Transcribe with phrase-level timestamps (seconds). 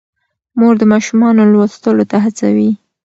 [0.59, 2.69] مور د ماشومانو لوستلو ته هڅوي.